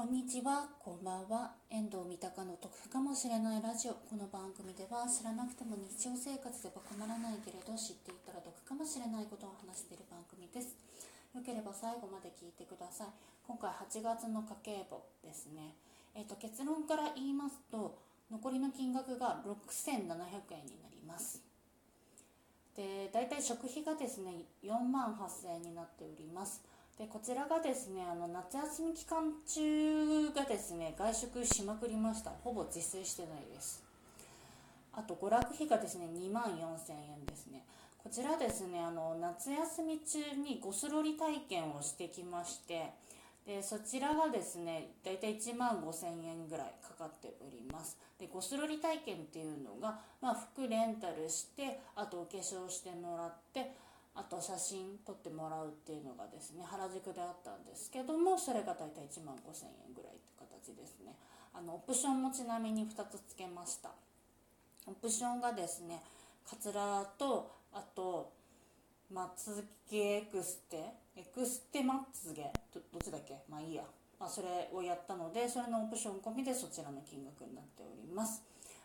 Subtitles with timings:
[0.00, 1.52] こんにちは、こんばんは。
[1.68, 4.00] 遠藤三鷹の得かもしれないラジオ。
[4.08, 10.72] この番組では知らなくても日常生活では困らないけれど知っていたら得かもしれないことを話している番組です。
[11.36, 13.08] よければ最後まで聞いてください。
[13.44, 15.76] 今回8月の家計簿ですね。
[16.16, 18.00] えっ、ー、と結論から言いますと、
[18.32, 21.44] 残りの金額が6700円になります。
[22.72, 26.64] で、大体食費がですね、4万8000円になっております。
[27.00, 32.30] でこちらがですねあの夏休み期間中がですね外食しまくりました。
[32.44, 33.82] ほぼ自炊してないです。
[34.92, 37.64] あと娯楽費がですね2万4000円ですね。
[37.96, 42.92] こちらですねあの夏休み中にゴスロリ体験をしてきまして
[43.46, 47.96] でそちらがですねだいたい1万5000円ぐらいかかっております。
[48.18, 53.72] でゴスロリ体験っていうのが、まあ、服レンタルしてあとお化粧してもらって
[54.14, 61.14] あと写真撮ってもらうっていうのがですね原宿であったんですけどもそれが大体1万5000円ぐらいって形ですね。
[61.54, 63.90] あのオプションもちなみに2つつけました。
[64.86, 66.02] オプションがですね
[66.48, 68.32] カツラとあと
[69.12, 70.76] まつげエクステ
[71.16, 73.38] エクステまつげどどっちだっけ？
[73.48, 73.82] まあいいや、
[74.18, 78.42] まあ、それをやったのでそれのオプション込みでそちらの金額になっております。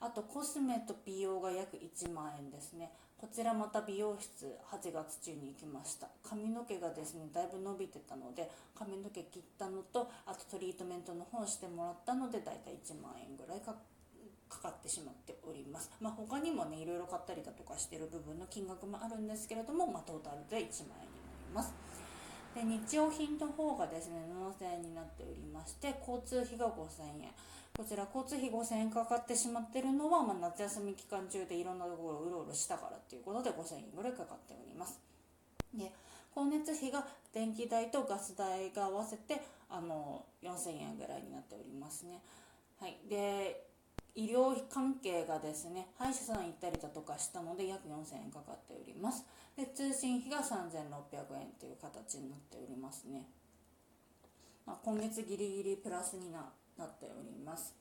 [0.00, 2.92] あとコスメと美容が約1万円ですね。
[3.18, 6.08] こちらまた美容室8月中に行きました。
[6.22, 13.74] 髪の毛がですねだいぶ伸びてたので髪の毛切ったのとあとトリートメントの方してもらったのでだいたい1万円ぐらいか
[14.58, 21.72] かってしまっております、まあ、他にもねいろいろ買ったりだとかしてる部分の金額もあるんですけれども、まあ、トータルで1万円になります。
[22.54, 27.30] で日用品の方がですね7000円になっておりまして交通費が5000円。
[27.78, 34.98] こちら交通費5000円かかってしまってるのは、まあ、夏休み期間中でいろんなところをうろうろしたからっていうことで5000円ぐらいかかっております。
[35.72, 35.92] で
[36.34, 39.40] 光熱費が電気代とガス代が合わせて
[39.70, 42.20] あの4000円ぐらいになっておりますね。
[42.80, 43.68] はい、で
[44.16, 49.24] 医療関係がですね歯医者さん行ったりだとかしたので約4000円かかっております
[49.56, 53.28] で通信費が3600円という形になっておりますね、
[54.66, 57.74] まあ、今月ギリギリプラスになっております。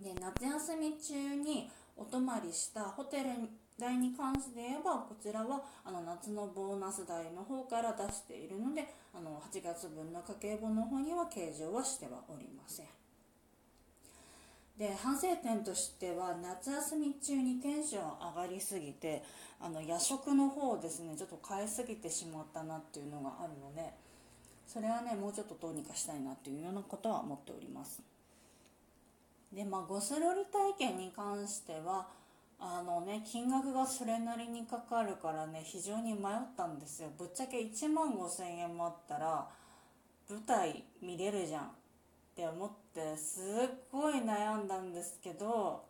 [0.00, 3.30] で夏休み中にお泊まりしたホテル
[3.78, 12.86] 代に関して言えばこちらはあの夏のボーナス代の方から出しているのであの8月分の家計簿の方には計上はしてはおりません。
[14.78, 19.22] で反省点としては夏休み中にテンション上がりすぎて
[19.60, 23.92] あの夜食の方をですねちょっと変えすぎてしまったなっていうのがあるので
[24.66, 28.02] それはねもうちょっとどうにかしたいなっていうようなことは思っております。
[29.54, 32.08] でまあゴスロリ体験に関しては
[32.58, 37.10] あのね金額がそれなりにかかるからね非常に迷ったんですよ。
[37.18, 39.48] ぶっちゃけ1万5000円もあったら
[40.28, 41.64] 舞台見れるじゃん。
[41.64, 41.66] っ
[42.36, 43.44] て思ってすっ
[43.92, 45.84] ごい悩んだんですけど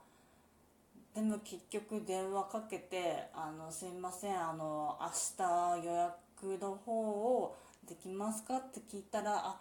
[1.15, 5.09] でも結局電話かけて「あのすいませんあの明
[5.39, 7.57] 日予約の方を
[7.89, 9.61] できますか?」って聞いたら「あ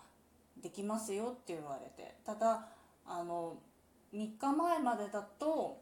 [0.57, 2.17] できますよ」って言われて。
[2.25, 2.67] ただ
[3.05, 3.55] あの
[4.13, 5.81] 3日前までだと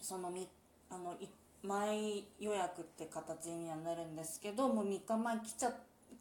[0.00, 0.48] そのみ
[0.90, 1.16] あの
[1.62, 5.72] 前予約って形にはなるんですけどもう3日前来ちゃ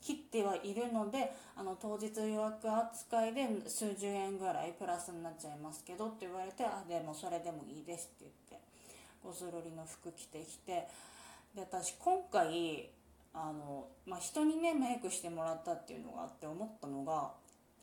[0.01, 8.65] 切ってはいるのであの当日予約扱いで数十円ぐらいプラスになっちゃいますけどって言われてあでもそれでもいいですって言って
[9.23, 10.88] ゴスロリの服着てきて
[11.55, 12.89] で私今回
[13.33, 17.31] あの、まあ、人にねメイクしてもらったっていうのがあって思ったのが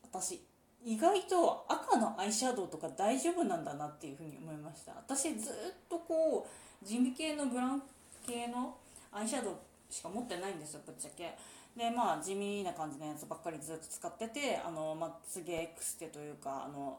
[0.02, 0.42] 私
[0.84, 4.92] 意外と赤のアイシャドウとか大丈夫なんだなっていうふうに思いました。
[4.92, 5.52] 私ずっ
[5.88, 6.46] とこ
[6.82, 7.82] う地味系のブラウン
[8.26, 8.76] 系の
[9.12, 9.54] アイシャドウ
[9.90, 11.36] しか持ってないんですよぶっちゃけ。
[11.76, 16.98] でまあ地味な感じのやつばっかりずっと使っててあのまつげエクステというかあの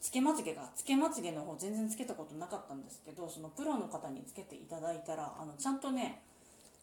[0.00, 6.22] つけまつげがつけまつげの方全然つけたことなかったんですけどそのプロの方につけていただいたらあのちゃんとね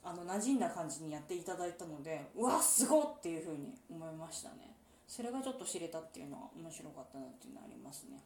[0.03, 4.73] あの馴染んだ感じにやっていただいたのでうわすごっっていうふうに思いましたね。
[5.15, 8.17] それがちょっと知れたっていうのは面白かったなっていうのはありますね。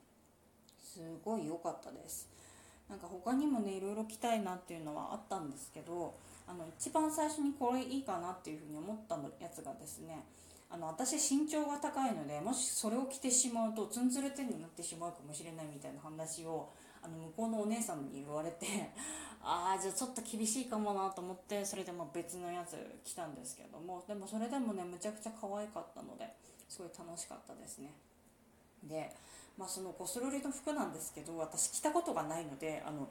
[0.81, 2.29] すごい良かったです。
[2.87, 6.15] なんか他にもねいろいろ着たいなっていうのはあったんですけど
[6.47, 10.23] あの一番最初にこれいいかなっていうふうに思ったやつがですね
[10.69, 16.69] あの私身長が高いのでもしそれを着てしまうとツンツルテンになってしまうかもしれないみたいな話を
[17.03, 18.65] あの向こうのお姉さんに言われて
[19.43, 26.33] ああじゃあちょっと厳しいかもなと思ってそれでも別のやつ着たんですけどもでもそれでもねむちゃくちゃ可愛かったので
[26.67, 27.91] すごい楽しかったですね。
[28.83, 29.11] で、
[29.57, 33.09] まあ、そのゴスロリの服なんですけど私着たことがないのであの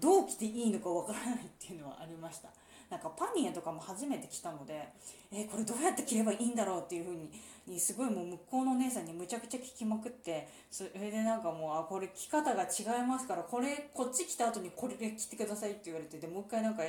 [0.00, 2.48] どう着ていいのかわからないっていうのはありました。
[2.90, 4.88] なんかパニエとかも初めて着たので
[5.36, 7.28] えー、これどうやって着ればいいんだろうっていう風に
[7.66, 16.82] にすごいもう向こうのお姉さんにむちゃくちゃ聞きまくってそれでなんかもうあこれ着方が違いますからこれこっち着た後にこれで着てくださいって言われてでもう一回なんか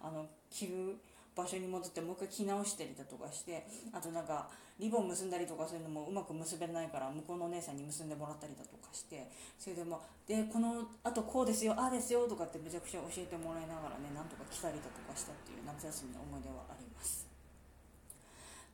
[0.00, 0.96] あの着る
[1.34, 4.48] 場所に戻ってもう一回着直したりだとかしてあとなんか
[4.78, 17.31] リボン結んだりとかそういうのもうまく結べないから向こうのお姉さんに結んでもらったりだとかしてそれでもでこのあとこうですよああですよとかってめちゃくちゃ教えてもらいながらねなんとか来たりだとかしたっていう夏休みの思い出はあります。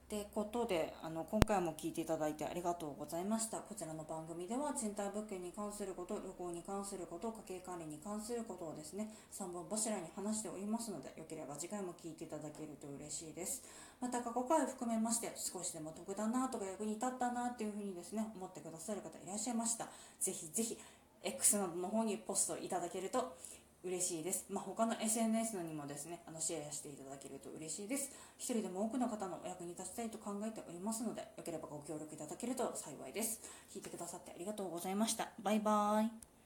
[0.09, 3.59] ってことであの今回も聞いていただいてありがとうございました。
[3.59, 13.61] こちらの番組では賃貸物件に関すること旅行に関すること家計管理に関することをですね3本柱に話しておりますのでよければ次回も聞いていただけると嬉しいです。
[14.01, 19.89] また過去回を含めまして少しでも得だなとか役に立ったなっていうふうにですね思ってくださる方いらっしゃいました
[20.21, 20.79] ぜひぜひ
[21.23, 23.37] X などの方にポストいただけると
[23.85, 24.47] 嬉しいです。
[24.51, 28.11] まあ、他の SNS のにもですね、あのシェアしていただけると嬉しいです。
[28.37, 33.41] 一人でも多くの方のお役に立ちたいと考えておりますので、よければご協力いただけると幸いです。
[33.73, 35.29] 聞いてくださってありがとうございました。
[35.43, 36.38] バイバーイ。